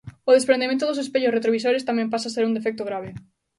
O 0.29 0.31
desprendemento 0.37 0.83
dos 0.87 1.01
espellos 1.03 1.35
retrovisores 1.37 1.85
tamén 1.89 2.11
pasa 2.13 2.25
a 2.29 2.33
ser 2.35 2.43
un 2.45 2.55
defecto 2.57 2.83
grave. 2.89 3.09